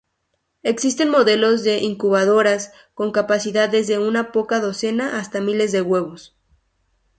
[0.63, 6.35] Existen modelos de incubadoras con capacidad desde unas pocas docenas hasta miles de huevos.